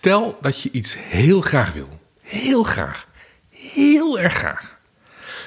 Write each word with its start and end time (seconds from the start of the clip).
Stel 0.00 0.38
dat 0.40 0.60
je 0.60 0.70
iets 0.70 0.96
heel 0.98 1.40
graag 1.40 1.72
wil. 1.72 1.88
Heel 2.20 2.62
graag. 2.62 3.06
Heel 3.50 4.20
erg 4.20 4.34
graag. 4.34 4.78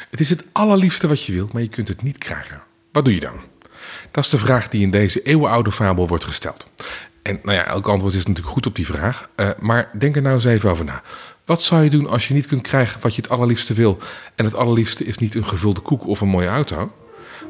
Het 0.10 0.20
is 0.20 0.30
het 0.30 0.44
allerliefste 0.52 1.08
wat 1.08 1.24
je 1.24 1.34
wilt, 1.34 1.54
maar 1.54 1.62
je 1.62 1.68
kunt 1.68 1.88
het 1.88 2.02
niet 2.02 2.18
krijgen. 2.18 2.62
Wat 2.92 3.06
doe 3.06 3.14
je 3.14 3.20
dan? 3.20 3.34
Dat 4.12 4.24
is 4.24 4.30
de 4.30 4.38
vraag 4.38 4.70
die 4.70 4.82
in 4.82 4.92
deze 4.92 5.22
eeuwenoude 5.22 5.72
fabel 5.72 6.08
wordt 6.08 6.24
gesteld. 6.24 6.68
En 7.22 7.40
nou 7.44 7.58
ja, 7.58 7.66
elk 7.66 7.88
antwoord 7.88 8.14
is 8.14 8.26
natuurlijk 8.26 8.54
goed 8.54 8.66
op 8.66 8.76
die 8.76 8.86
vraag. 8.86 9.30
Uh, 9.36 9.50
maar 9.60 9.90
denk 10.00 10.16
er 10.16 10.22
nou 10.22 10.36
eens 10.36 10.46
even 10.46 10.70
over 10.70 10.86
na. 10.86 11.02
Wat 11.46 11.64
zou 11.64 11.84
je 11.84 11.90
doen 11.90 12.08
als 12.08 12.28
je 12.28 12.34
niet 12.34 12.48
kunt 12.48 12.62
krijgen 12.62 13.02
wat 13.02 13.16
je 13.16 13.22
het 13.22 13.32
allerliefste 13.32 13.74
wil? 13.74 13.98
En 14.36 14.46
het 14.46 14.56
allerliefste 14.56 15.04
is 15.04 15.18
niet 15.18 15.36
een 15.36 15.46
gevulde 15.46 15.82
koek 15.82 16.08
of 16.08 16.22
een 16.22 16.28
mooie 16.28 16.48
auto. 16.48 16.94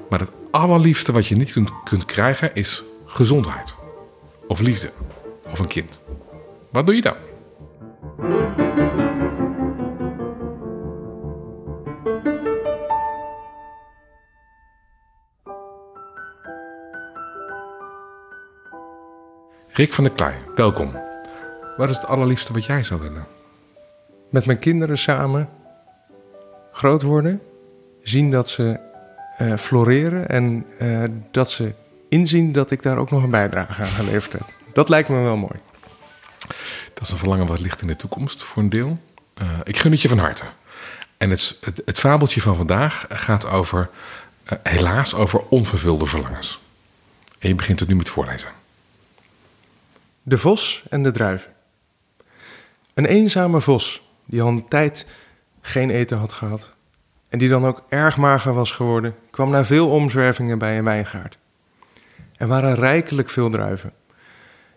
Maar 0.10 0.20
het 0.20 0.32
allerliefste 0.52 1.12
wat 1.12 1.28
je 1.28 1.36
niet 1.36 1.52
kunt, 1.52 1.70
kunt 1.84 2.06
krijgen 2.06 2.56
is 2.56 2.84
gezondheid. 3.06 3.76
Of 4.48 4.60
liefde. 4.60 4.92
Of 5.52 5.60
een 5.60 5.68
kind. 5.68 6.02
Wat 6.74 6.86
doe 6.86 6.96
je 6.96 7.02
dan? 7.02 7.16
Rick 19.68 19.94
van 19.94 20.04
der 20.04 20.14
Klei, 20.14 20.34
welkom. 20.56 20.92
Wat 21.78 21.90
is 21.90 21.96
het 21.96 22.08
allerliefste 22.08 22.54
wat 22.54 22.66
jij 22.66 22.84
zou 22.84 23.02
willen? 23.02 23.26
Met 24.30 24.46
mijn 24.46 24.60
kinderen 24.60 24.98
samen 24.98 25.50
groot 26.72 27.02
worden. 27.02 27.42
Zien 28.02 28.32
dat 28.32 28.50
ze 28.50 28.80
uh, 29.42 29.58
floreren 29.58 30.30
en 30.30 30.66
uh, 30.82 31.04
dat 31.32 31.52
ze 31.52 31.74
inzien 32.10 32.52
dat 32.52 32.72
ik 32.72 32.82
daar 32.82 32.98
ook 32.98 33.12
nog 33.12 33.24
een 33.24 33.30
bijdrage 33.30 33.82
aan 33.82 33.88
geleverd 33.88 34.32
heb. 34.32 34.46
Dat 34.74 34.90
lijkt 34.90 35.10
me 35.10 35.22
wel 35.22 35.38
mooi. 35.38 35.60
Dat 36.94 37.04
is 37.04 37.10
een 37.10 37.18
verlangen 37.18 37.48
wat 37.48 37.60
ligt 37.60 37.82
in 37.82 37.88
de 37.88 37.96
toekomst 37.96 38.44
voor 38.44 38.64
een 38.64 38.70
deel. 38.70 38.98
Uh, 39.42 39.48
ik 39.64 39.78
gun 39.78 39.92
het 39.92 40.02
je 40.02 40.10
van 40.10 40.18
harte. 40.18 40.44
En 41.18 41.30
het, 41.30 41.58
het, 41.86 42.00
fabeltje 42.00 42.42
van 42.42 42.56
vandaag 42.56 43.06
gaat 43.10 43.46
over, 43.46 43.90
helaas, 44.64 45.14
over 45.14 45.40
onvervulde 45.50 46.06
verlangens. 46.06 46.60
En 47.40 47.48
je 47.48 47.56
begint 47.56 47.80
het 47.80 47.90
nu 47.90 47.96
met 47.96 48.10
voorlezen. 48.10 48.50
De 50.24 50.38
vos 50.38 50.84
en 50.90 51.04
de 51.04 51.12
druiven. 51.12 51.52
Een 52.94 53.06
eenzame 53.06 53.62
vos 53.62 54.02
die 54.26 54.42
al 54.42 54.48
een 54.48 54.68
tijd 54.68 55.06
geen 55.62 55.90
eten 55.90 56.18
had 56.18 56.32
gehad 56.32 56.74
en 57.34 57.40
die 57.40 57.50
dan 57.50 57.66
ook 57.66 57.84
erg 57.90 58.18
mager 58.18 58.54
was 58.54 58.72
geworden, 58.72 59.16
kwam 59.30 59.50
na 59.50 59.66
veel 59.66 59.90
omzwervingen 59.90 60.58
bij 60.58 60.78
een 60.78 60.84
wijngaard. 60.84 61.38
Er 62.38 62.48
waren 62.48 62.76
rijkelijk 62.76 63.30
veel 63.30 63.50
druiven, 63.50 63.94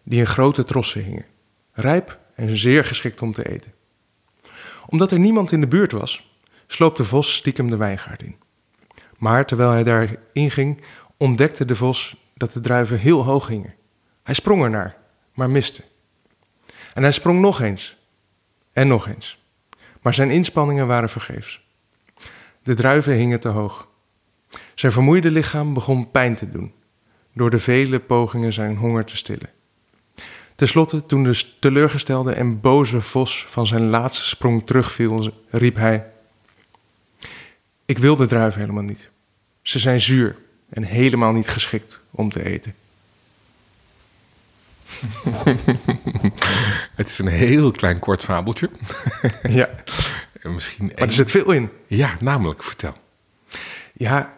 die 0.03 0.19
in 0.19 0.27
grote 0.27 0.65
trossen 0.65 1.05
hingen, 1.05 1.25
rijp 1.77 2.19
en 2.35 2.57
zeer 2.57 2.85
geschikt 2.85 3.23
om 3.23 3.33
te 3.33 3.49
eten. 3.49 3.73
Omdat 4.87 5.11
er 5.11 5.19
niemand 5.19 5.53
in 5.53 5.61
de 5.61 5.67
buurt 5.67 5.93
was, 5.93 6.37
sloop 6.67 6.97
de 6.97 7.05
vos 7.05 7.35
stiekem 7.35 7.71
de 7.71 7.77
wijngaard 7.77 8.23
in. 8.23 8.37
Maar 9.19 9.47
terwijl 9.47 9.71
hij 9.71 9.83
daarin 9.83 10.51
ging, 10.51 10.83
ontdekte 11.17 11.65
de 11.65 11.77
vos 11.77 12.17
dat 12.35 12.53
de 12.53 12.61
druiven 12.61 12.99
heel 12.99 13.25
hoog 13.25 13.47
hingen. 13.47 13.75
Hij 14.23 14.35
sprong 14.35 14.63
ernaar 14.63 14.97
maar 15.37 15.51
miste. 15.51 15.83
En 16.95 17.03
hij 17.03 17.13
sprong 17.13 17.41
nog 17.41 17.61
eens 17.61 17.97
en 18.73 18.89
nog 18.89 19.09
eens. 19.09 19.45
Maar 20.03 20.15
zijn 20.15 20.31
inspanningen 20.31 20.87
waren 20.87 21.09
vergeefs. 21.09 21.67
De 22.63 22.75
druiven 22.75 23.15
hingen 23.15 23.41
te 23.41 23.49
hoog. 23.49 23.89
Zijn 24.75 24.93
vermoeide 24.93 25.31
lichaam 25.31 25.75
begon 25.75 26.11
pijn 26.11 26.35
te 26.35 26.51
doen, 26.51 26.75
door 27.33 27.51
de 27.51 27.59
vele 27.59 28.01
pogingen 28.01 28.53
zijn 28.53 28.77
honger 28.77 29.05
te 29.05 29.17
stillen. 29.17 29.51
Ten 30.57 30.69
slotte, 30.69 31.07
toen 31.07 31.23
de 31.23 31.43
teleurgestelde 31.61 32.33
en 32.33 32.61
boze 32.61 33.01
vos 33.01 33.45
van 33.49 33.67
zijn 33.67 33.89
laatste 33.89 34.25
sprong 34.25 34.67
terugviel, 34.67 35.33
riep 35.51 35.77
hij: 35.77 36.07
Ik 37.85 37.99
wil 37.99 38.17
de 38.17 38.27
druiven 38.27 38.61
helemaal 38.61 38.83
niet. 38.83 39.11
Ze 39.63 39.79
zijn 39.79 40.01
zuur 40.01 40.37
en 40.69 40.83
helemaal 40.83 41.33
niet 41.33 41.49
geschikt 41.49 42.01
om 42.11 42.31
te 42.31 42.45
eten. 42.45 42.75
het 46.95 47.09
is 47.09 47.19
een 47.19 47.27
heel 47.27 47.71
klein 47.71 47.99
kort 47.99 48.25
fabeltje. 48.25 48.71
ja. 49.43 49.71
Misschien 50.43 50.87
maar 50.87 51.07
er 51.07 51.13
zit 51.13 51.31
veel 51.31 51.53
in. 51.53 51.71
Ja, 51.87 52.17
namelijk, 52.21 52.63
vertel. 52.63 52.97
Ja, 53.93 54.37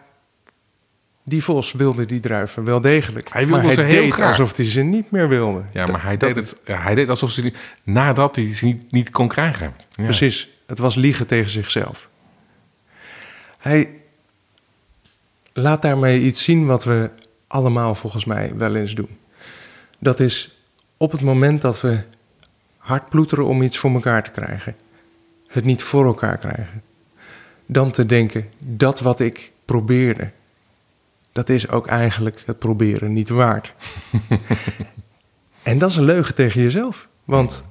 die 1.29 1.43
vos 1.43 1.71
wilde 1.71 2.05
die 2.05 2.19
druiven 2.19 2.63
wel 2.63 2.81
degelijk. 2.81 3.29
Hij 3.33 3.47
wilde 3.47 3.63
maar 3.63 3.73
ze 3.73 3.81
hij 3.81 3.89
heel 3.89 4.01
deed 4.01 4.13
graag. 4.13 4.27
alsof 4.27 4.57
hij 4.57 4.65
ze 4.65 4.81
niet 4.81 5.11
meer 5.11 5.27
wilde. 5.27 5.63
Ja, 5.71 5.85
maar 5.85 6.03
hij, 6.03 6.17
deed, 6.17 6.35
het, 6.35 6.55
ja, 6.65 6.81
hij 6.81 6.95
deed 6.95 7.09
alsof 7.09 7.31
ze 7.31 7.53
nadat 7.83 8.35
hij 8.35 8.53
ze 8.53 8.65
niet, 8.65 8.91
niet 8.91 9.09
kon 9.09 9.27
krijgen. 9.27 9.73
Ja. 9.89 10.03
Precies, 10.03 10.49
het 10.65 10.77
was 10.77 10.95
liegen 10.95 11.25
tegen 11.25 11.49
zichzelf. 11.49 12.09
Hij 13.57 13.89
laat 15.53 15.81
daarmee 15.81 16.21
iets 16.21 16.43
zien 16.43 16.65
wat 16.65 16.83
we 16.83 17.09
allemaal 17.47 17.95
volgens 17.95 18.25
mij 18.25 18.53
wel 18.55 18.75
eens 18.75 18.95
doen. 18.95 19.17
Dat 19.99 20.19
is 20.19 20.57
op 20.97 21.11
het 21.11 21.21
moment 21.21 21.61
dat 21.61 21.81
we 21.81 21.99
hard 22.77 23.09
ploeteren 23.09 23.45
om 23.45 23.61
iets 23.61 23.77
voor 23.77 23.93
elkaar 23.93 24.23
te 24.23 24.31
krijgen, 24.31 24.75
het 25.47 25.63
niet 25.63 25.83
voor 25.83 26.05
elkaar 26.05 26.37
krijgen, 26.37 26.83
dan 27.65 27.91
te 27.91 28.05
denken 28.05 28.49
dat 28.57 28.99
wat 28.99 29.19
ik 29.19 29.51
probeerde, 29.65 30.31
dat 31.39 31.49
is 31.49 31.69
ook 31.69 31.87
eigenlijk 31.87 32.43
het 32.45 32.59
proberen 32.59 33.13
niet 33.13 33.29
waard. 33.29 33.73
en 35.63 35.77
dat 35.77 35.89
is 35.89 35.95
een 35.95 36.03
leugen 36.03 36.35
tegen 36.35 36.61
jezelf, 36.61 37.07
want 37.25 37.65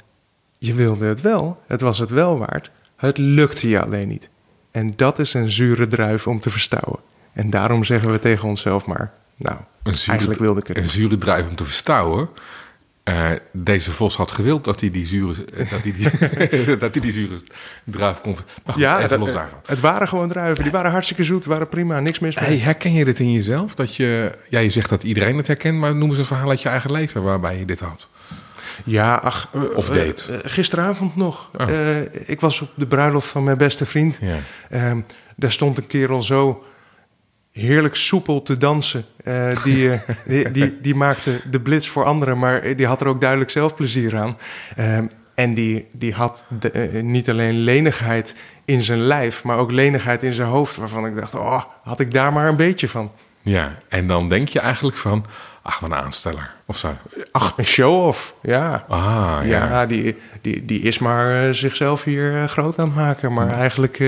je 0.58 0.74
wilde 0.74 1.06
het 1.06 1.20
wel, 1.20 1.62
het 1.66 1.80
was 1.80 1.98
het 1.98 2.10
wel 2.10 2.38
waard, 2.38 2.70
het 2.96 3.18
lukte 3.18 3.68
je 3.68 3.82
alleen 3.82 4.08
niet. 4.08 4.28
En 4.70 4.92
dat 4.96 5.18
is 5.18 5.34
een 5.34 5.50
zure 5.50 5.86
druif 5.86 6.26
om 6.26 6.40
te 6.40 6.50
verstouwen. 6.50 7.00
En 7.32 7.50
daarom 7.50 7.84
zeggen 7.84 8.10
we 8.10 8.18
tegen 8.18 8.48
onszelf 8.48 8.86
maar, 8.86 9.12
nou, 9.36 9.58
zure, 9.82 10.10
eigenlijk 10.10 10.40
wilde 10.40 10.60
ik 10.60 10.66
het. 10.66 10.76
Een 10.76 10.88
zure 10.88 11.18
druif 11.18 11.48
om 11.48 11.56
te 11.56 11.64
verstouwen. 11.64 12.28
Uh, 13.08 13.30
deze 13.52 13.92
vos 13.92 14.16
had 14.16 14.32
gewild 14.32 14.64
dat 14.64 14.80
hij 14.80 14.90
die 14.90 15.06
zure, 15.06 15.44
dat 15.70 15.82
hij 15.82 15.92
die, 15.92 16.10
dat 16.78 16.94
hij 16.94 17.02
die 17.02 17.12
zure 17.12 17.40
druif 17.84 18.20
kon. 18.20 18.36
Maar 18.64 18.74
goed, 18.74 18.82
ja, 18.82 19.00
even 19.00 19.18
los 19.18 19.32
daarvan. 19.32 19.60
Het 19.66 19.80
waren 19.80 20.08
gewoon 20.08 20.28
druiven. 20.28 20.62
Die 20.62 20.72
waren 20.72 20.90
hartstikke 20.90 21.24
zoet, 21.24 21.44
waren 21.44 21.68
prima, 21.68 22.00
niks 22.00 22.18
mis 22.18 22.38
mee. 22.38 22.48
Hey, 22.48 22.58
herken 22.58 22.92
je 22.92 23.04
dit 23.04 23.18
in 23.18 23.32
jezelf? 23.32 23.74
Dat 23.74 23.94
je, 23.94 24.38
ja, 24.48 24.58
je 24.58 24.70
zegt 24.70 24.88
dat 24.88 25.02
iedereen 25.02 25.36
het 25.36 25.46
herkent, 25.46 25.78
maar 25.78 25.94
noem 25.94 26.08
eens 26.08 26.18
een 26.18 26.24
verhaal 26.24 26.50
uit 26.50 26.62
je 26.62 26.68
eigen 26.68 26.92
leven 26.92 27.22
waarbij 27.22 27.58
je 27.58 27.64
dit 27.64 27.80
had. 27.80 28.08
Ja, 28.84 29.14
ach. 29.14 29.48
Uh, 29.54 29.76
of 29.76 29.88
deed. 29.88 30.28
Uh, 30.30 30.36
gisteravond 30.42 31.16
nog. 31.16 31.50
Oh. 31.58 31.68
ik 32.26 32.40
was 32.40 32.60
op 32.60 32.70
de 32.74 32.86
bruiloft 32.86 33.28
van 33.28 33.44
mijn 33.44 33.56
beste 33.56 33.86
vriend. 33.86 34.18
Ja. 34.22 34.36
Ehm, 34.70 35.00
daar 35.36 35.52
stond 35.52 35.78
een 35.78 35.86
kerel 35.86 36.22
zo 36.22 36.64
heerlijk 37.58 37.94
soepel 37.96 38.42
te 38.42 38.56
dansen. 38.56 39.04
Uh, 39.24 39.62
die, 39.64 39.84
uh, 39.84 39.98
die, 40.26 40.50
die, 40.50 40.80
die, 40.80 40.94
maakte 40.94 41.40
de 41.50 41.60
blitz 41.60 41.88
voor 41.88 42.04
anderen, 42.04 42.38
maar 42.38 42.76
die 42.76 42.86
had 42.86 43.00
er 43.00 43.06
ook 43.06 43.20
duidelijk 43.20 43.50
zelf 43.50 43.74
plezier 43.74 44.16
aan. 44.16 44.36
Uh, 44.78 44.98
en 45.38 45.54
die, 45.54 45.88
die 45.92 46.12
had 46.12 46.44
de, 46.60 46.70
eh, 46.70 47.02
niet 47.02 47.30
alleen 47.30 47.58
lenigheid 47.58 48.34
in 48.64 48.82
zijn 48.82 48.98
lijf, 48.98 49.44
maar 49.44 49.58
ook 49.58 49.70
lenigheid 49.70 50.22
in 50.22 50.32
zijn 50.32 50.48
hoofd, 50.48 50.76
waarvan 50.76 51.06
ik 51.06 51.16
dacht, 51.16 51.34
oh, 51.34 51.62
had 51.82 52.00
ik 52.00 52.12
daar 52.12 52.32
maar 52.32 52.48
een 52.48 52.56
beetje 52.56 52.88
van. 52.88 53.12
Ja, 53.40 53.78
en 53.88 54.06
dan 54.06 54.28
denk 54.28 54.48
je 54.48 54.60
eigenlijk 54.60 54.96
van, 54.96 55.24
ach, 55.62 55.80
wat 55.80 55.90
een 55.90 55.96
aansteller, 55.96 56.50
of 56.66 56.78
zo. 56.78 56.96
Ach, 57.32 57.54
een 57.56 57.64
show-off, 57.64 58.34
ja. 58.42 58.84
Ah, 58.88 59.38
ja. 59.42 59.68
Ja, 59.68 59.86
die, 59.86 60.16
die, 60.40 60.64
die 60.64 60.80
is 60.80 60.98
maar 60.98 61.54
zichzelf 61.54 62.04
hier 62.04 62.48
groot 62.48 62.78
aan 62.78 62.86
het 62.86 62.94
maken, 62.94 63.32
maar 63.32 63.50
eigenlijk... 63.50 64.00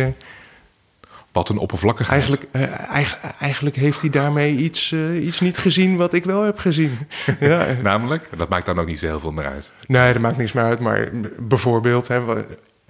Wat 1.32 1.48
een 1.48 1.58
oppervlakkigheid. 1.58 2.22
Eigenlijk, 2.22 2.48
uh, 2.52 2.90
eigenlijk, 2.90 3.34
eigenlijk, 3.40 3.76
heeft 3.76 4.00
hij 4.00 4.10
daarmee 4.10 4.56
iets, 4.56 4.90
uh, 4.90 5.26
iets 5.26 5.40
niet 5.40 5.58
gezien 5.58 5.96
wat 5.96 6.14
ik 6.14 6.24
wel 6.24 6.42
heb 6.42 6.58
gezien. 6.58 6.98
ja. 7.40 7.66
Namelijk? 7.82 8.28
Dat 8.36 8.48
maakt 8.48 8.66
dan 8.66 8.78
ook 8.78 8.86
niet 8.86 8.98
zo 8.98 9.06
heel 9.06 9.20
veel 9.20 9.32
meer 9.32 9.46
uit. 9.46 9.72
Nee, 9.86 10.12
dat 10.12 10.22
maakt 10.22 10.36
niks 10.36 10.52
meer 10.52 10.64
uit. 10.64 10.80
Maar 10.80 11.10
bijvoorbeeld, 11.38 12.08
hè, 12.08 12.20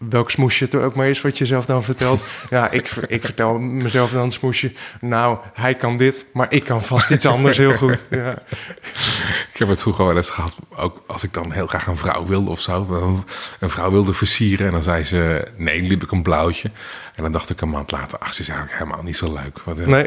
welk 0.09 0.31
smoesje 0.31 0.65
het 0.65 0.75
ook 0.75 0.95
maar 0.95 1.09
is 1.09 1.21
wat 1.21 1.39
je 1.39 1.47
zelf 1.47 1.67
dan 1.67 1.83
vertelt. 1.85 2.25
ja, 2.49 2.71
ik, 2.71 2.87
ik 3.07 3.25
vertel 3.25 3.59
mezelf 3.59 4.11
dan 4.11 4.23
een 4.23 4.31
smoesje. 4.31 4.73
Nou, 5.01 5.39
hij 5.55 5.75
kan 5.75 5.97
dit, 5.97 6.27
maar 6.33 6.47
ik 6.53 6.65
kan 6.65 6.83
vast 6.83 7.11
iets 7.11 7.27
anders 7.27 7.57
heel 7.57 7.77
goed. 7.77 8.05
Ja. 8.11 8.39
Ik 9.53 9.59
heb 9.59 9.69
het 9.69 9.83
vroeger 9.83 10.07
wel 10.07 10.17
eens 10.17 10.31
gehad, 10.31 10.55
ook 10.77 11.03
als 11.07 11.23
ik 11.23 11.33
dan 11.33 11.53
heel 11.53 11.67
graag 11.67 11.87
een 11.87 11.97
vrouw 11.97 12.27
wilde 12.27 12.51
of 12.51 12.61
zo. 12.61 13.25
Een 13.61 13.71
vrouw 13.71 13.91
wilde 13.91 14.13
versieren 14.13 14.67
en 14.67 14.73
dan 14.73 14.83
zei 14.83 15.05
ze, 15.05 15.49
nee, 15.57 15.83
liep 15.83 16.03
ik 16.03 16.11
een 16.13 16.23
blauwtje. 16.23 16.71
En 17.15 17.23
dan 17.23 17.33
dacht 17.33 17.51
ik 17.51 17.61
een 17.61 17.71
maand 17.71 17.91
later, 17.91 18.19
ach, 18.19 18.35
ze 18.35 18.41
is 18.41 18.49
eigenlijk 18.49 18.79
helemaal 18.79 19.03
niet 19.05 19.17
zo 19.17 19.33
leuk. 19.33 19.59
Wat, 19.65 19.77
nee. 19.77 20.07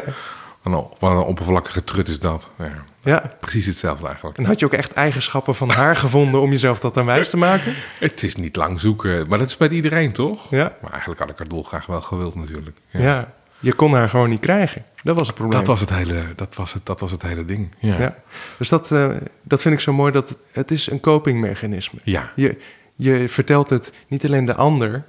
Wat 0.64 0.72
een, 0.72 0.86
wat 0.98 1.10
een 1.10 1.18
oppervlakkige 1.18 1.84
trut 1.84 2.08
is 2.08 2.18
dat. 2.18 2.50
Ja, 2.58 2.70
ja. 3.02 3.30
Precies 3.40 3.66
hetzelfde 3.66 4.06
eigenlijk. 4.06 4.38
En 4.38 4.44
had 4.44 4.58
je 4.58 4.66
ook 4.66 4.72
echt 4.72 4.92
eigenschappen 4.92 5.54
van 5.54 5.70
haar 5.70 5.96
gevonden 5.96 6.40
om 6.40 6.50
jezelf 6.50 6.80
dat 6.80 6.96
aan 6.96 7.04
wijs 7.06 7.30
te 7.30 7.36
maken? 7.36 7.74
Het 7.98 8.22
is 8.22 8.36
niet 8.36 8.56
lang 8.56 8.80
zoeken, 8.80 9.28
maar 9.28 9.38
dat 9.38 9.48
is 9.48 9.56
bij 9.56 9.68
iedereen 9.68 10.12
toch? 10.12 10.50
Ja. 10.50 10.72
Maar 10.82 10.90
eigenlijk 10.90 11.20
had 11.20 11.30
ik 11.30 11.38
haar 11.38 11.48
dolgraag 11.48 11.86
wel 11.86 12.00
gewild 12.00 12.34
natuurlijk. 12.34 12.76
Ja. 12.90 13.00
ja. 13.00 13.32
je 13.60 13.72
kon 13.72 13.92
haar 13.92 14.08
gewoon 14.08 14.28
niet 14.28 14.40
krijgen. 14.40 14.84
Dat 15.02 15.18
was 15.18 15.26
het 15.26 15.36
probleem. 15.36 15.58
Dat 15.58 15.68
was 15.68 15.80
het 15.80 15.90
hele, 15.90 16.22
dat 16.36 16.54
was 16.54 16.72
het, 16.72 16.86
dat 16.86 17.00
was 17.00 17.10
het 17.10 17.22
hele 17.22 17.44
ding. 17.44 17.74
Ja. 17.78 17.98
ja. 17.98 18.16
Dus 18.58 18.68
dat, 18.68 18.90
uh, 18.90 19.10
dat 19.42 19.62
vind 19.62 19.74
ik 19.74 19.80
zo 19.80 19.92
mooi. 19.92 20.12
Dat 20.12 20.28
het, 20.28 20.38
het 20.52 20.70
is 20.70 20.90
een 20.90 21.00
copingmechanisme. 21.00 22.00
Ja. 22.04 22.32
Je, 22.34 22.56
je 22.94 23.28
vertelt 23.28 23.70
het 23.70 23.92
niet 24.08 24.24
alleen 24.24 24.44
de 24.44 24.54
ander. 24.54 25.04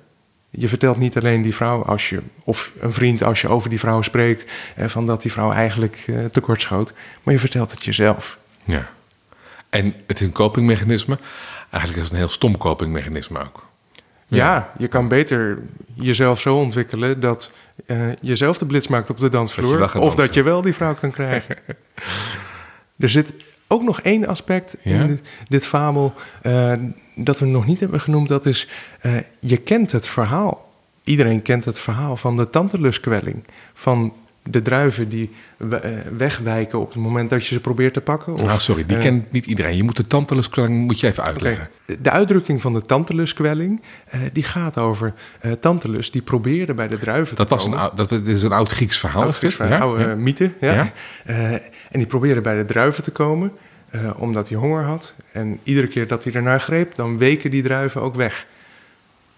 Je 0.58 0.68
vertelt 0.68 0.98
niet 0.98 1.18
alleen 1.18 1.42
die 1.42 1.56
vrouw 1.56 1.84
als 1.84 2.10
je, 2.10 2.22
of 2.44 2.72
een 2.80 2.94
vriend 2.94 3.24
als 3.24 3.42
je 3.42 3.48
over 3.48 3.70
die 3.70 3.80
vrouw 3.80 4.02
spreekt, 4.02 4.52
eh, 4.76 4.88
van 4.88 5.06
dat 5.06 5.22
die 5.22 5.32
vrouw 5.32 5.52
eigenlijk 5.52 6.04
eh, 6.08 6.26
tekort 6.26 6.62
schoot. 6.62 6.94
Maar 7.24 7.34
je 7.34 7.40
vertelt 7.40 7.72
het 7.72 7.84
jezelf. 7.84 8.38
Ja. 8.64 8.90
En 9.70 9.94
het 10.08 10.20
is 10.20 10.26
een 10.26 10.32
copingmechanisme. 10.32 11.18
Eigenlijk 11.70 11.96
is 11.96 12.04
het 12.04 12.12
een 12.12 12.26
heel 12.26 12.34
stom 12.34 12.58
copingmechanisme 12.58 13.40
ook. 13.40 13.64
Ja, 14.28 14.72
je 14.78 14.88
kan 14.88 15.08
beter 15.08 15.60
jezelf 15.94 16.42
zo 16.42 16.58
ontwikkelen 16.58 17.20
dat 17.20 17.52
eh 17.86 18.10
je 18.22 18.36
zelf 18.36 18.58
de 18.58 18.66
blitz 18.66 18.88
maakt 18.88 19.10
op 19.10 19.20
de 19.20 19.30
dansvloer. 19.30 20.00
of 20.00 20.16
dat 20.16 20.34
je 20.34 20.44
wel 20.44 20.62
die 20.62 20.74
vrouw 20.74 20.96
kan 20.96 21.12
krijgen. 21.12 21.58
er 22.98 23.10
zit 23.10 23.34
ook 23.76 23.84
nog 23.84 24.02
één 24.02 24.28
aspect 24.28 24.78
Ja? 24.82 25.02
in 25.02 25.08
dit, 25.08 25.22
dit 25.48 25.66
fabel 25.66 26.14
eh, 26.42 26.74
dat 27.16 27.40
we 27.40 27.46
nog 27.46 27.66
niet 27.66 27.80
hebben 27.80 28.02
genoemd. 28.02 28.28
Dat 28.28 28.46
is, 28.46 28.68
eh, 29.02 29.14
je 29.40 29.58
kent 29.58 29.92
het 29.92 30.08
verhaal. 30.08 30.74
Iedereen 31.04 31.42
kent 31.42 31.66
het 31.66 31.80
verhaal 31.80 32.18
van 32.18 32.38
de 32.38 32.50
tanteluskwelling. 32.50 33.44
Van 33.74 34.14
de 34.50 34.62
druiven 34.62 35.10
die 35.10 35.32
eh, 35.58 35.68
wegwijken 36.18 36.80
op 36.80 36.88
het 36.94 37.02
moment 37.02 37.30
dat 37.30 37.48
je 37.48 37.54
ze 37.54 37.60
probeert 37.62 37.94
te 37.94 38.02
pakken. 38.02 38.34
Of, 38.34 38.46
nou, 38.46 38.60
sorry, 38.60 38.86
die 38.86 38.96
eh, 38.96 39.02
kent 39.02 39.32
niet 39.32 39.46
iedereen. 39.46 39.76
Je 39.78 39.84
moet 39.84 39.98
de 39.98 40.08
tanteluskwelling 40.08 40.86
moet 40.86 41.00
je 41.00 41.08
even 41.08 41.24
uitleggen. 41.24 41.68
De 42.02 42.10
uitdrukking 42.12 42.62
van 42.62 42.74
de 42.74 42.82
tanteluskwelling, 42.82 43.82
eh, 44.10 44.20
die 44.34 44.44
gaat 44.44 44.78
over 44.78 45.14
eh 45.40 45.52
tantelus 45.52 46.12
die 46.12 46.22
probeerde 46.22 46.74
bij 46.74 46.88
de 46.88 46.98
druiven 47.00 47.36
Dat, 47.36 47.48
te 47.48 47.54
was 47.56 47.64
een, 47.66 47.70
komen. 47.72 47.86
oud- 47.86 47.98
dat 47.98 48.10
dit 48.10 48.28
is 48.28 48.44
een 48.44 48.52
oud 48.52 48.72
Grieks 48.72 49.00
verhaal. 49.00 49.24
Oud? 49.24 49.36
Grieks 49.36 49.56
verhaal, 49.56 49.78
Ja? 49.78 49.84
oude 50.04 50.16
mythe. 50.16 50.52
Ja. 50.60 50.74
Ja. 50.74 50.92
En 51.90 52.00
die 52.00 52.06
probeerde 52.06 52.42
bij 52.42 52.58
de 52.58 52.66
druiven 52.66 53.04
te 53.04 53.12
komen, 53.12 53.52
omdat 54.18 54.50
hij 54.50 54.58
honger 54.58 54.84
had. 54.84 55.14
En 55.32 55.60
iedere 55.64 55.88
keer 55.88 56.08
dat 56.08 56.24
hij 56.24 56.34
ernaar 56.34 56.60
greep, 56.62 56.96
dan 56.96 57.18
weken 57.18 57.52
die 57.52 57.64
druiven 57.64 58.02
ook 58.02 58.16
weg. 58.16 58.46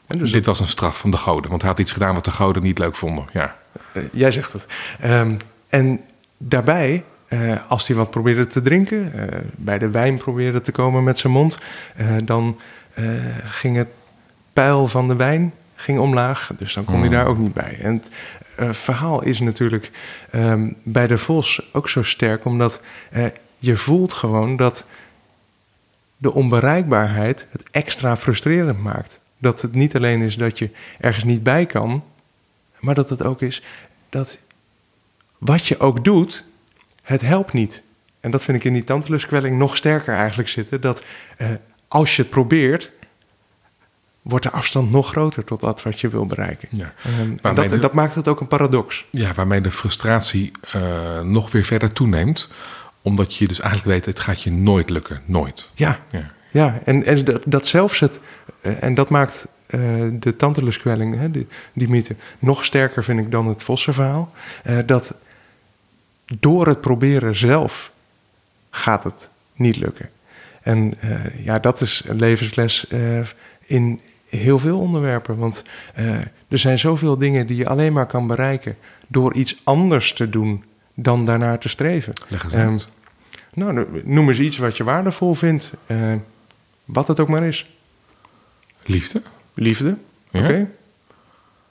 En 0.07 0.17
dus 0.17 0.31
Dit 0.31 0.45
was 0.45 0.59
een 0.59 0.67
straf 0.67 0.97
van 0.97 1.11
de 1.11 1.17
goden, 1.17 1.49
want 1.49 1.61
hij 1.61 1.71
had 1.71 1.79
iets 1.79 1.91
gedaan 1.91 2.13
wat 2.13 2.25
de 2.25 2.31
goden 2.31 2.63
niet 2.63 2.79
leuk 2.79 2.95
vonden. 2.95 3.25
Ja. 3.33 3.55
Eh, 3.91 4.03
jij 4.11 4.31
zegt 4.31 4.53
het. 4.53 4.65
Ehm, 4.99 5.35
en 5.69 6.01
daarbij, 6.37 7.03
eh, 7.27 7.55
als 7.67 7.87
hij 7.87 7.95
wat 7.95 8.09
probeerde 8.09 8.47
te 8.47 8.61
drinken, 8.61 9.13
eh, 9.13 9.39
bij 9.55 9.77
de 9.79 9.89
wijn 9.89 10.17
probeerde 10.17 10.61
te 10.61 10.71
komen 10.71 11.03
met 11.03 11.19
zijn 11.19 11.33
mond, 11.33 11.57
dan 12.23 12.59
ging 13.43 13.75
het 13.77 13.87
pijl 14.53 14.87
van 14.87 15.07
de 15.07 15.15
wijn 15.15 15.53
ging 15.75 15.99
omlaag. 15.99 16.51
Dus 16.57 16.73
dan 16.73 16.83
kon 16.83 16.95
hij 16.99 17.07
Mm. 17.07 17.13
daar 17.13 17.27
ook 17.27 17.37
niet 17.37 17.53
bij. 17.53 17.77
En 17.81 18.03
het 18.55 18.77
verhaal 18.77 19.23
is 19.23 19.39
natuurlijk 19.39 19.91
ehm, 20.31 20.71
bij 20.83 21.07
de 21.07 21.17
vos 21.17 21.69
ook 21.73 21.89
zo 21.89 22.03
sterk, 22.03 22.45
omdat 22.45 22.81
je 23.59 23.75
voelt 23.77 24.13
gewoon 24.13 24.55
dat 24.55 24.85
de 26.17 26.33
onbereikbaarheid 26.33 27.47
het 27.51 27.63
extra 27.71 28.17
frustrerend 28.17 28.83
maakt. 28.83 29.19
Dat 29.37 29.61
het 29.61 29.73
niet 29.73 29.95
alleen 29.95 30.21
is 30.21 30.35
dat 30.37 30.57
je 30.59 30.69
ergens 30.99 31.23
niet 31.23 31.43
bij 31.43 31.65
kan, 31.65 32.03
maar 32.79 32.95
dat 32.95 33.09
het 33.09 33.21
ook 33.23 33.41
is 33.41 33.61
dat 34.09 34.37
wat 35.37 35.65
je 35.67 35.79
ook 35.79 36.03
doet, 36.03 36.45
het 37.01 37.21
helpt 37.21 37.53
niet. 37.53 37.83
En 38.19 38.31
dat 38.31 38.43
vind 38.43 38.57
ik 38.57 38.63
in 38.63 38.73
die 38.73 38.83
tanteluskwelling 38.83 39.57
nog 39.57 39.77
sterker 39.77 40.13
eigenlijk 40.15 40.49
zitten. 40.49 40.81
Dat 40.81 41.03
eh, 41.37 41.47
als 41.87 42.15
je 42.15 42.21
het 42.21 42.31
probeert, 42.31 42.91
wordt 44.21 44.45
de 44.45 44.51
afstand 44.51 44.91
nog 44.91 45.09
groter 45.09 45.43
tot 45.43 45.59
dat 45.59 45.83
wat 45.83 45.99
je 45.99 46.09
wil 46.09 46.25
bereiken. 46.25 46.67
Ja. 46.71 46.93
Ehm, 47.03 47.19
en 47.41 47.55
dat, 47.55 47.69
de- 47.69 47.79
dat 47.79 47.93
maakt 47.93 48.15
het 48.15 48.27
ook 48.27 48.39
een 48.41 48.47
paradox. 48.47 49.05
ja, 49.11 49.33
waarmee 49.33 49.61
de 49.61 49.71
frustratie 49.71 50.51
eh, 50.71 51.21
nog 51.21 51.51
weer 51.51 51.65
verder 51.65 51.93
toeneemt. 51.93 52.49
Omdat 53.01 53.35
je 53.35 53.47
dus 53.47 53.59
eigenlijk 53.59 53.91
weet, 53.91 54.05
het 54.05 54.19
gaat 54.23 54.41
je 54.43 54.51
nooit 54.51 54.89
lukken. 54.89 55.21
Nooit. 55.25 55.69
Ja, 55.73 55.99
Ja. 56.11 56.31
Ja 56.51 56.79
en, 56.83 57.05
en 57.05 57.25
dat, 57.25 57.41
dat 57.45 57.67
zelfs 57.67 57.99
het, 57.99 58.19
eh, 58.61 58.83
en 58.83 58.93
dat 58.93 59.09
maakt 59.09 59.47
eh, 59.65 59.79
de 60.11 60.35
tanteluskwelling, 60.35 61.19
hè, 61.19 61.31
die, 61.31 61.47
die 61.73 61.89
mythe, 61.89 62.15
nog 62.39 62.65
sterker 62.65 63.03
vind 63.03 63.19
ik 63.19 63.31
dan 63.31 63.47
het 63.47 63.63
Vossenverhaal. 63.63 64.31
Eh, 64.63 64.77
dat 64.85 65.13
door 66.39 66.67
het 66.67 66.81
proberen 66.81 67.35
zelf 67.35 67.91
gaat 68.69 69.03
het 69.03 69.29
niet 69.53 69.77
lukken. 69.77 70.09
En 70.61 70.93
ja, 71.43 71.59
dat 71.59 71.81
is 71.81 72.03
een 72.05 72.19
levensles 72.19 72.87
in 73.65 74.01
heel 74.29 74.59
veel 74.59 74.79
onderwerpen. 74.79 75.37
Want 75.37 75.63
er 76.47 76.57
zijn 76.57 76.79
zoveel 76.79 77.17
dingen 77.17 77.47
die 77.47 77.57
je 77.57 77.67
alleen 77.67 77.93
maar 77.93 78.05
kan 78.05 78.27
bereiken 78.27 78.77
door 79.07 79.33
iets 79.33 79.61
anders 79.63 80.13
te 80.13 80.29
doen 80.29 80.63
dan 80.93 81.25
daarnaar 81.25 81.59
te 81.59 81.69
streven. 81.69 82.13
Leg 82.27 82.43
eens 82.43 82.53
uit. 82.53 82.87
nou, 83.53 83.85
noem 84.03 84.27
eens 84.27 84.39
iets 84.39 84.57
wat 84.57 84.77
je 84.77 84.83
waardevol 84.83 85.33
vindt. 85.33 85.71
Wat 86.87 87.07
het 87.07 87.19
ook 87.19 87.27
maar 87.29 87.43
is. 87.43 87.69
Liefde. 88.83 89.21
Liefde. 89.53 89.95
Ja. 90.31 90.39
Oké. 90.43 90.67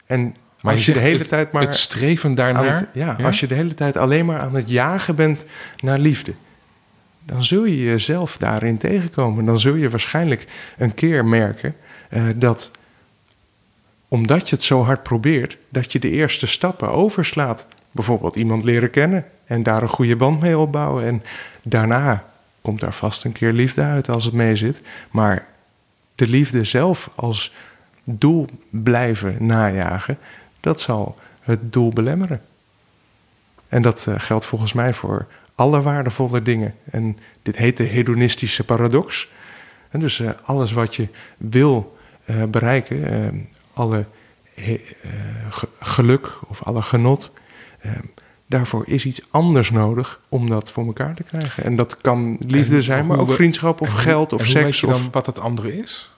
En 0.07 0.35
Maar 0.61 0.73
als 0.73 0.87
je 0.87 0.93
je, 0.93 0.99
de 0.99 1.05
hele 1.05 1.19
het- 1.19 1.29
tijd 1.29 1.53
maar. 1.53 1.63
Het 1.63 1.75
streven 1.77 2.35
daarnaar. 2.35 2.79
het- 2.79 2.89
ja, 2.93 3.17
als 3.23 3.41
je 3.41 3.47
de 3.47 3.55
hele 3.55 3.75
tijd 3.75 3.97
alleen 3.97 4.27
maar 4.27 4.39
aan 4.41 4.55
het 4.55 4.69
jagen 4.71 5.15
bent 5.15 5.45
naar 5.83 5.99
liefde. 5.99 6.33
Dan 7.23 7.45
zul 7.45 7.65
je 7.65 7.85
jezelf 7.85 8.37
daarin 8.37 8.77
tegenkomen. 8.77 9.45
Dan 9.45 9.59
zul 9.59 9.75
je 9.75 9.91
waarschijnlijk 9.91 10.47
een 10.79 10.95
keer 10.95 11.25
merken 11.25 11.77
eh, 12.09 12.23
dat 12.37 12.71
omdat 14.09 14.49
je 14.49 14.55
het 14.55 14.65
zo 14.65 14.83
hard 14.85 15.03
probeert, 15.03 15.57
dat 15.69 15.93
je 15.93 15.99
de 15.99 16.11
eerste 16.11 16.47
stappen 16.47 16.91
overslaat. 16.91 17.67
Bijvoorbeeld 17.91 18.37
iemand 18.37 18.65
leren 18.65 18.91
kennen 18.91 19.25
en 19.47 19.63
daar 19.63 19.83
een 19.83 19.89
goede 19.89 20.17
band 20.17 20.41
mee 20.41 20.59
opbouwen. 20.59 21.05
En 21.05 21.23
daarna 21.63 22.25
komt 22.67 22.81
daar 22.81 22.95
vast 22.95 23.25
een 23.25 23.33
keer 23.33 23.53
liefde 23.53 23.83
uit 23.83 24.09
als 24.09 24.25
het 24.25 24.35
mee 24.35 24.57
zit. 24.57 24.81
Maar 25.11 25.47
de 26.15 26.27
liefde 26.27 26.65
zelf 26.65 27.11
als 27.15 27.55
doel 28.05 28.47
blijven 28.71 29.47
najagen, 29.47 30.19
dat 30.61 30.81
zal 30.81 31.19
het 31.41 31.73
doel 31.73 31.93
belemmeren. 31.93 32.41
En 33.69 33.83
dat 33.83 34.07
eh, 34.07 34.15
geldt 34.19 34.47
volgens 34.47 34.73
mij 34.73 34.95
voor 34.95 35.27
alle 35.55 35.83
waardevolle 35.83 36.43
dingen. 36.43 36.75
En 36.91 37.19
dit 37.43 37.57
heet 37.57 37.77
de 37.77 37.85
hedonistische 37.85 38.65
paradox. 38.65 39.29
En 39.91 40.01
dus 40.01 40.21
eh, 40.21 40.31
alles 40.43 40.73
wat 40.73 40.95
je 40.95 41.09
wil 41.37 41.97
eh, 42.25 42.45
bereiken, 42.45 43.49
alle 43.73 44.05
geluk 45.81 46.39
of 46.47 46.63
alle 46.63 46.83
genot, 46.83 47.31
daarvoor 48.47 48.83
is 48.87 49.07
iets 49.07 49.21
anders 49.31 49.71
nodig 49.71 50.21
om 50.29 50.49
dat 50.51 50.71
voor 50.73 50.87
elkaar 50.87 51.15
te 51.15 51.23
krijgen. 51.23 51.65
En 51.65 51.77
dat 51.77 51.97
kan 51.97 52.37
liefde 52.47 52.75
En 52.77 52.83
zijn, 52.83 53.07
maar 53.07 53.19
ook 53.19 53.27
we- 53.27 53.33
vriendschap 53.33 53.81
of 53.81 53.93
geld 53.93 54.33
of 54.33 54.39
en 54.41 54.45
hoe 54.47 54.55
seks. 54.55 54.65
weet 54.65 54.77
je 54.79 54.87
of, 54.87 55.01
dan 55.03 55.09
wat 55.13 55.27
het 55.27 55.39
andere 55.39 55.79
is? 55.79 56.11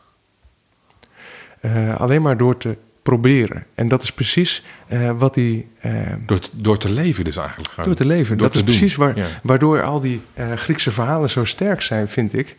eh, 1.61 2.01
alleen 2.01 2.23
maar 2.23 2.37
door 2.37 2.57
te 2.57 2.77
proberen. 3.03 3.67
En 3.75 3.89
dat 3.89 4.03
is 4.03 4.13
precies 4.13 4.65
eh, 4.87 5.11
wat 5.19 5.35
die 5.35 5.69
eh, 5.81 5.93
Door, 6.27 6.39
te- 6.39 6.51
door 6.57 6.79
te 6.79 6.89
leven 6.91 7.25
dus 7.25 7.37
eigenlijk. 7.37 7.69
gewoon. 7.71 7.85
Door 7.87 7.97
te 7.97 8.05
leven. 8.05 8.37
Door 8.39 8.47
dat 8.47 8.53
te 8.53 8.59
is 8.59 8.65
doen. 8.65 8.75
precies 8.77 8.97
waar, 8.97 9.17
Ja. 9.17 9.27
waardoor 9.43 9.83
al 9.83 10.01
die 10.01 10.21
Griekse 10.55 10.91
verhalen 10.91 11.31
zo 11.31 11.45
sterk 11.45 11.81
zijn, 11.83 12.09
vind 12.09 12.33
ik. 12.35 12.57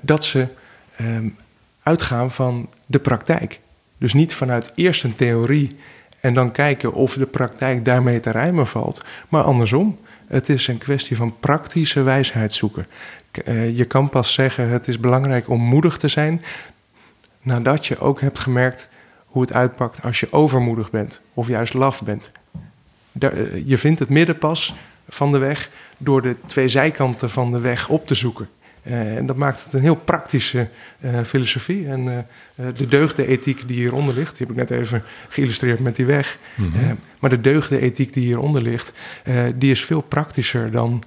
dat 0.00 0.24
ze 0.24 0.46
ehm, 0.96 1.28
uitgaan 1.82 2.30
van 2.30 2.68
de 2.86 2.98
praktijk. 2.98 3.60
Dus 3.98 4.12
niet 4.12 4.34
vanuit 4.34 4.72
eerst 4.74 5.04
een 5.04 5.16
theorie 5.16 5.76
en 6.22 6.34
dan 6.34 6.52
kijken 6.52 6.92
of 6.92 7.14
de 7.14 7.26
praktijk 7.26 7.84
daarmee 7.84 8.20
te 8.20 8.30
rijmen 8.30 8.66
valt. 8.66 9.04
Maar 9.28 9.42
andersom. 9.42 9.98
Het 10.26 10.48
is 10.48 10.66
een 10.66 10.78
kwestie 10.78 11.16
van 11.16 11.38
praktische 11.40 12.02
wijsheid 12.02 12.52
zoeken. 12.52 12.86
Eh, 13.44 13.76
je 13.76 13.84
kan 13.84 14.08
pas 14.08 14.32
zeggen 14.32 14.68
het 14.68 14.88
is 14.88 15.00
belangrijk 15.00 15.48
om 15.48 15.60
moedig 15.60 15.98
te 15.98 16.08
zijn 16.08 16.42
nadat 17.42 17.86
je 17.86 17.98
ook 17.98 18.20
hebt 18.20 18.38
gemerkt 18.38 18.88
hoe 19.26 19.42
het 19.42 19.52
uitpakt 19.52 20.02
als 20.02 20.20
je 20.20 20.32
overmoedig 20.32 20.90
bent 20.90 21.20
of 21.34 21.48
juist 21.48 21.74
laf 21.74 22.02
bent. 22.02 22.32
Eh, 23.18 23.66
je 23.66 23.78
vindt 23.78 24.00
het 24.00 24.08
middenpas 24.08 24.74
van 25.08 25.32
de 25.32 25.38
weg 25.38 25.70
door 25.98 26.22
de 26.22 26.36
twee 26.46 26.68
zijkanten 26.68 27.30
van 27.30 27.52
de 27.52 27.60
weg 27.60 27.88
op 27.88 28.06
te 28.06 28.14
zoeken. 28.14 28.48
Eh, 28.82 29.16
en 29.16 29.26
dat 29.26 29.36
maakt 29.36 29.64
het 29.64 29.72
een 29.72 29.82
heel 29.82 29.94
praktische 29.96 30.68
eh, 31.00 31.20
filosofie. 31.24 31.86
En 31.86 32.26
eh, 32.54 32.66
de 32.76 32.88
deugdenethiek 32.88 33.68
die 33.68 33.76
hieronder 33.76 34.14
ligt, 34.14 34.36
die 34.36 34.46
heb 34.46 34.56
ik 34.56 34.68
net 34.68 34.80
even 34.80 35.02
geïllustreerd 35.28 35.80
met 35.80 35.96
die 35.96 36.06
weg. 36.06 36.38
Mhm. 36.54 36.94
Maar 37.18 37.30
de 37.30 37.40
deugdenethiek 37.40 38.12
die 38.12 38.24
hieronder 38.24 38.62
ligt, 38.62 38.92
die 39.54 39.70
is 39.70 39.84
veel 39.84 40.00
praktischer 40.00 40.70
dan 40.70 41.02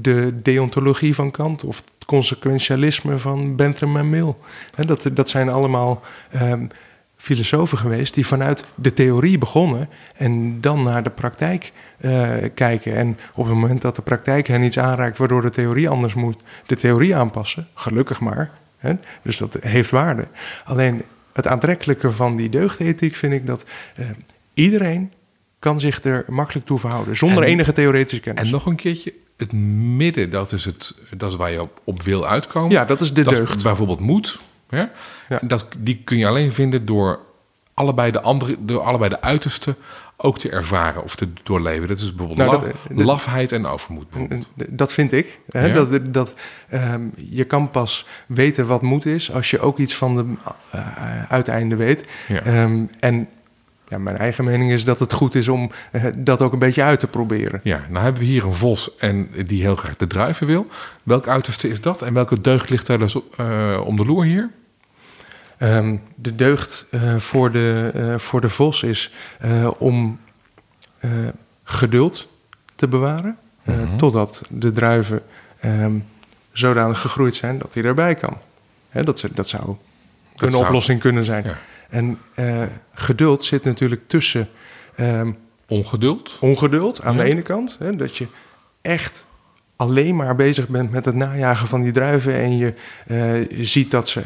de 0.00 0.32
deontologie 0.42 1.14
van 1.14 1.30
Kant 1.30 1.64
of 1.64 1.76
het 1.76 2.04
consequentialisme 2.06 3.18
van 3.18 3.56
Bentham 3.56 3.96
en 3.96 4.10
Mill. 4.10 4.34
Dat, 4.86 5.10
dat 5.12 5.28
zijn 5.28 5.48
allemaal 5.48 6.02
ehm, 6.30 6.66
filosofen 7.20 7.78
geweest 7.78 8.14
die 8.14 8.26
vanuit 8.26 8.64
de 8.74 8.94
theorie 8.94 9.38
begonnen 9.38 9.88
en 10.16 10.60
dan 10.60 10.82
naar 10.82 11.02
de 11.02 11.10
praktijk 11.10 11.72
eh, 11.98 12.32
kijken. 12.54 12.96
En 12.96 13.18
op 13.34 13.44
het 13.44 13.54
moment 13.54 13.82
dat 13.82 13.96
de 13.96 14.02
praktijk 14.02 14.46
hen 14.46 14.62
iets 14.62 14.78
aanraakt 14.78 15.18
waardoor 15.18 15.42
de 15.42 15.50
theorie 15.50 15.88
anders 15.88 16.14
moet, 16.14 16.36
de 16.66 16.76
theorie 16.76 17.16
aanpassen, 17.16 17.66
gelukkig 17.74 18.20
maar. 18.20 18.50
Hè? 18.78 18.92
Dus 19.22 19.36
dat 19.36 19.56
heeft 19.60 19.90
waarde. 19.90 20.26
Alleen 20.64 21.02
het 21.32 21.46
aantrekkelijke 21.46 22.10
van 22.12 22.36
die 22.36 22.48
deugdethiek 22.48 23.14
vind 23.14 23.32
ik 23.32 23.46
dat 23.46 23.64
eh, 23.96 24.06
iedereen 24.54 25.12
kan 25.58 25.80
zich 25.80 26.04
er 26.04 26.24
makkelijk 26.28 26.66
toe 26.66 26.78
verhouden, 26.78 27.16
zonder 27.16 27.42
En- 27.42 27.48
enige 27.48 27.72
theoretische 27.72 28.20
kennis. 28.20 28.44
En 28.44 28.50
nog 28.50 28.66
een 28.66 28.76
keertje, 28.76 29.12
het 29.36 29.52
midden, 29.52 30.30
dat 30.30 30.52
is, 30.52 30.64
het, 30.64 30.94
dat 31.16 31.30
is 31.30 31.36
waar 31.36 31.50
je 31.50 31.60
op, 31.62 31.80
op 31.84 32.02
wil 32.02 32.26
uitkomen. 32.26 32.70
ja, 32.70 32.84
dat 32.84 33.00
is 33.00 33.12
de 33.12 33.22
dat 33.22 33.34
deugd. 33.36 33.56
is 33.56 33.62
bijvoorbeeld 33.62 34.00
moed. 34.00 34.40
Ja? 34.70 34.90
Dat, 35.42 35.66
die 35.78 36.00
kun 36.04 36.18
je 36.18 36.26
alleen 36.26 36.52
vinden 36.52 36.86
door 36.86 37.18
allebei 37.74 38.10
de, 38.10 38.20
andere, 38.20 38.56
door 38.58 38.80
allebei 38.80 39.10
de 39.10 39.20
uitersten 39.22 39.76
ook 40.16 40.38
te 40.38 40.50
ervaren 40.50 41.02
of 41.02 41.14
te 41.16 41.28
doorleven. 41.42 41.88
Dat 41.88 41.98
is 41.98 42.14
bijvoorbeeld 42.14 42.38
Nou, 42.38 42.50
laf- 42.52 42.62
dat- 42.64 42.96
dat- 42.96 43.06
lafheid 43.06 43.52
en 43.52 43.66
overmoed. 43.66 44.06
Dat 44.68 44.92
vind 44.92 45.12
ik. 45.12 45.40
Hè? 45.50 45.66
Ja. 45.66 45.74
Dat, 45.84 46.14
dat, 46.14 46.34
ehm, 46.68 47.02
je 47.16 47.44
kan 47.44 47.70
pas 47.70 48.06
weten 48.26 48.66
wat 48.66 48.82
moed 48.82 49.06
is 49.06 49.32
als 49.32 49.50
je 49.50 49.60
ook 49.60 49.78
iets 49.78 49.94
van 49.96 50.16
de 50.16 50.24
eh, 50.70 51.22
uiteinde 51.30 51.76
weet. 51.76 52.04
Ja. 52.28 52.42
Ehm, 52.42 52.84
en 53.00 53.28
ja, 53.88 53.98
mijn 53.98 54.16
eigen 54.16 54.44
mening 54.44 54.70
is 54.72 54.84
dat 54.84 55.00
het 55.00 55.12
goed 55.12 55.34
is 55.34 55.48
om 55.48 55.70
eh, 55.92 56.04
dat 56.18 56.42
ook 56.42 56.52
een 56.52 56.58
beetje 56.58 56.82
uit 56.82 57.00
te 57.00 57.06
proberen. 57.06 57.60
Ja, 57.62 57.80
nou 57.88 58.02
hebben 58.04 58.22
we 58.22 58.28
hier 58.28 58.44
een 58.44 58.54
vos 58.54 58.96
en 58.96 59.30
die 59.46 59.62
heel 59.62 59.76
graag 59.76 59.96
de 59.96 60.06
druiven 60.06 60.46
wil. 60.46 60.66
Welk 61.02 61.28
uiterste 61.28 61.68
is 61.68 61.80
dat 61.80 62.02
en 62.02 62.14
welke 62.14 62.40
deugd 62.40 62.70
ligt 62.70 62.86
daar 62.86 62.98
dus 62.98 63.16
eh, 63.36 63.80
om 63.84 63.96
de 63.96 64.04
loer 64.04 64.24
hier? 64.24 64.50
Ehm, 65.60 65.96
de 66.14 66.34
deugd 66.34 66.86
eh, 66.90 67.16
voor, 67.16 67.50
de, 67.52 67.90
eh, 67.94 68.18
voor 68.18 68.40
de 68.40 68.48
vos 68.48 68.82
is 68.82 69.12
eh, 69.38 69.70
om 69.78 70.20
geduld 71.64 72.28
te 72.76 72.88
bewaren. 72.88 73.36
Mhm. 73.62 73.96
Totdat 73.96 74.42
de 74.50 74.72
druiven 74.72 75.22
ehm, 75.60 75.92
zodanig 76.52 77.00
gegroeid 77.00 77.34
zijn 77.34 77.58
dat 77.58 77.74
hij 77.74 77.82
erbij 77.82 78.14
kan. 78.14 78.36
Hè, 78.90 79.04
dat, 79.04 79.24
dat 79.34 79.48
zou 79.48 79.76
een 80.36 80.50
zou- 80.50 80.64
oplossing 80.64 81.00
kunnen 81.00 81.24
zijn. 81.24 81.44
Ja. 81.44 81.58
En 81.88 82.18
geduld 82.94 83.44
zit 83.44 83.64
natuurlijk 83.64 84.02
tussen 84.08 84.48
ehm, 84.94 85.32
Ongeduld. 85.68 86.36
ongeduld 86.40 87.02
aan 87.02 87.16
Ja. 87.16 87.22
de 87.22 87.30
ene 87.30 87.42
kant. 87.42 87.76
Hè, 87.78 87.96
dat 87.96 88.16
je 88.16 88.26
echt 88.82 89.26
alleen 89.76 90.16
maar 90.16 90.36
bezig 90.36 90.68
bent 90.68 90.90
met 90.90 91.04
het 91.04 91.14
najagen 91.14 91.66
van 91.68 91.82
die 91.82 91.92
druiven. 91.92 92.34
En 92.34 92.56
je 92.56 92.74
ziet 93.64 93.90
dat 93.90 94.08
ze 94.08 94.22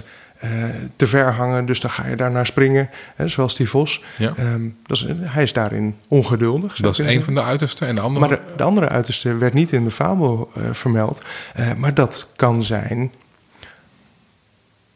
te 0.96 1.06
ver 1.06 1.32
hangen, 1.32 1.66
dus 1.66 1.80
dan 1.80 1.90
ga 1.90 2.06
je 2.06 2.16
daar 2.16 2.30
naar 2.30 2.46
springen. 2.46 2.90
Hè, 3.16 3.28
zoals 3.28 3.56
die 3.56 3.68
vos. 3.68 4.04
Ja. 4.18 4.32
Ehm, 4.36 4.68
dat 4.86 4.96
is, 4.96 5.06
hij 5.20 5.42
is 5.42 5.52
daarin 5.52 5.96
ongeduldig. 6.08 6.76
Dat 6.76 6.98
is 6.98 7.06
een 7.06 7.22
van 7.22 7.34
de 7.34 7.42
uitersten 7.42 7.86
en 7.86 7.94
de 7.94 8.00
andere. 8.00 8.26
maar 8.26 8.36
de, 8.36 8.54
de 8.56 8.62
andere 8.62 8.88
uiterste 8.88 9.34
werd 9.34 9.52
niet 9.52 9.72
in 9.72 9.84
de 9.84 9.90
fabel 9.90 10.50
eh, 10.54 10.62
vermeld. 10.72 11.22
Eh, 11.54 11.72
maar 11.74 11.94
dat 11.94 12.28
kan 12.36 12.64
zijn 12.64 13.12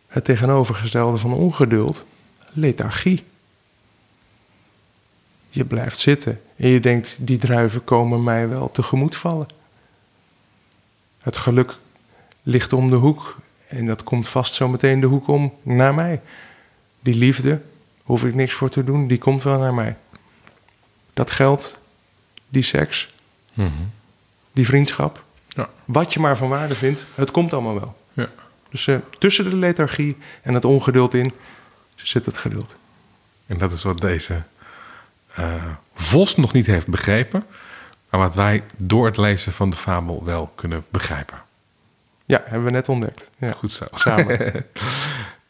het 0.08 0.24
tegenovergestelde 0.24 1.18
van 1.18 1.32
ongeduld, 1.32 2.04
lethargie. 2.52 3.24
Je 5.50 5.64
blijft 5.64 5.98
zitten 5.98 6.40
en 6.56 6.68
je 6.68 6.80
denkt, 6.80 7.16
die 7.18 7.38
druiven 7.38 7.84
komen 7.84 8.22
mij 8.22 8.48
wel 8.48 8.70
tegemoet 8.70 9.16
vallen. 9.16 9.46
Het 11.22 11.36
geluk 11.36 11.76
ligt 12.42 12.72
om 12.72 12.88
de 12.88 12.96
hoek 12.96 13.36
en 13.68 13.86
dat 13.86 14.02
komt 14.02 14.28
vast 14.28 14.54
zo 14.54 14.68
meteen 14.68 15.00
de 15.00 15.06
hoek 15.06 15.28
om 15.28 15.54
naar 15.62 15.94
mij. 15.94 16.20
Die 17.00 17.14
liefde, 17.14 17.60
hoef 18.02 18.24
ik 18.24 18.34
niks 18.34 18.54
voor 18.54 18.68
te 18.70 18.84
doen, 18.84 19.06
die 19.06 19.18
komt 19.18 19.42
wel 19.42 19.58
naar 19.58 19.74
mij. 19.74 19.96
Dat 21.14 21.30
geld, 21.30 21.80
die 22.48 22.62
seks, 22.62 23.14
Mhm. 23.52 23.68
die 24.52 24.66
vriendschap. 24.66 25.24
Ja. 25.48 25.68
Wat 25.84 26.12
je 26.12 26.20
maar 26.20 26.36
van 26.36 26.48
waarde 26.48 26.74
vindt, 26.74 27.06
het 27.14 27.30
komt 27.30 27.52
allemaal 27.52 27.74
wel. 27.74 27.96
Ja. 28.12 28.28
Dus 28.70 28.86
eh, 28.86 28.96
tussen 29.18 29.50
de 29.50 29.56
lethargie 29.56 30.16
en 30.42 30.54
het 30.54 30.64
ongeduld 30.64 31.14
in 31.14 31.32
zit 31.94 32.26
het 32.26 32.38
geduld. 32.38 32.74
En 33.46 33.58
dat 33.58 33.72
is 33.72 33.82
wat 33.82 34.00
deze 34.00 34.42
eh, 35.34 35.64
vos 35.94 36.36
nog 36.36 36.52
niet 36.52 36.66
heeft 36.66 36.86
begrepen. 36.86 37.44
Maar 38.10 38.20
wat 38.20 38.34
wij 38.34 38.62
door 38.76 39.06
het 39.06 39.16
lezen 39.16 39.52
van 39.52 39.70
de 39.70 39.76
fabel 39.76 40.24
wel 40.24 40.52
kunnen 40.54 40.84
begrijpen. 40.88 41.42
Ja, 42.28 42.42
hebben 42.44 42.64
we 42.64 42.70
net 42.70 42.88
ontdekt. 42.88 43.30
Ja, 43.38 43.50
Goed 43.50 43.72
zo. 43.72 43.84
samen. 43.94 44.38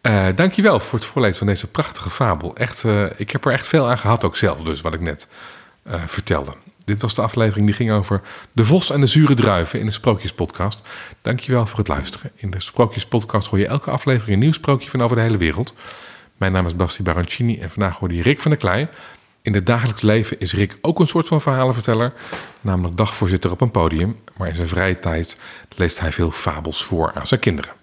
Eh 0.00 0.26
dankjewel 0.34 0.80
voor 0.80 0.98
het 0.98 1.08
voorlezen 1.08 1.38
van 1.38 1.46
deze 1.46 1.66
prachtige 1.66 2.10
fabel. 2.10 2.56
Echt, 2.56 2.84
eh, 2.84 3.04
ik 3.16 3.30
heb 3.30 3.44
er 3.44 3.52
echt 3.52 3.66
veel 3.66 3.88
aan 3.90 3.98
gehad, 3.98 4.24
ook 4.24 4.36
zelf, 4.36 4.60
dus 4.60 4.80
wat 4.80 4.94
ik 4.94 5.00
net 5.00 5.26
eh, 5.82 6.02
vertelde. 6.06 6.52
Dit 6.84 7.02
was 7.02 7.14
de 7.14 7.22
aflevering 7.22 7.66
die 7.66 7.74
ging 7.74 7.90
over 7.90 8.20
de 8.52 8.64
vos 8.64 8.90
en 8.90 9.00
de 9.00 9.06
zure 9.06 9.34
druiven 9.34 9.80
in 9.80 9.86
de 9.86 9.92
Sprookjespodcast. 9.92 10.80
Dankjewel 11.22 11.66
voor 11.66 11.78
het 11.78 11.88
luisteren. 11.88 12.30
In 12.34 12.50
de 12.50 12.60
Sprookjespodcast 12.60 13.46
hoor 13.46 13.58
je 13.58 13.66
elke 13.66 13.90
aflevering 13.90 14.32
een 14.32 14.42
nieuw 14.42 14.52
sprookje 14.52 14.90
van 14.90 15.02
over 15.02 15.16
de 15.16 15.22
hele 15.22 15.36
wereld. 15.36 15.74
Mijn 16.36 16.52
naam 16.52 16.66
is 16.66 16.76
Basti 16.76 17.02
Barancini 17.02 17.58
en 17.58 17.70
vandaag 17.70 17.96
hoorde 17.98 18.14
je 18.14 18.22
Rick 18.22 18.40
van 18.40 18.50
der 18.50 18.60
Klei. 18.60 18.88
In 19.48 19.54
het 19.54 19.66
dagelijks 19.66 20.02
leven 20.02 20.40
is 20.40 20.54
Rick 20.54 20.78
ook 20.80 21.00
een 21.00 21.06
soort 21.06 21.26
van 21.26 21.40
verhalenverteller, 21.40 22.12
namelijk 22.60 22.96
dagvoorzitter 22.96 23.50
op 23.50 23.60
een 23.60 23.70
podium. 23.70 24.16
Maar 24.36 24.48
in 24.48 24.54
zijn 24.54 24.68
vrije 24.68 24.98
tijd 24.98 25.36
leest 25.76 26.00
hij 26.00 26.12
veel 26.12 26.30
fabels 26.30 26.84
voor 26.84 27.12
aan 27.14 27.26
zijn 27.26 27.40
kinderen. 27.40 27.77